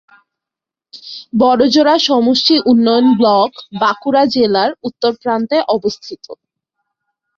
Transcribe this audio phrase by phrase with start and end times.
[1.41, 3.49] বড়জোড়া সমষ্টি উন্নয়ন ব্লক
[3.81, 6.25] বাঁকুড়া জেলার উত্তর প্রান্তে অবস্থিত।